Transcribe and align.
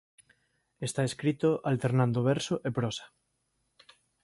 Está 0.87 1.01
escrito 1.05 1.49
alternando 1.71 2.19
verso 2.31 2.55
e 2.67 2.69
prosa. 2.77 3.05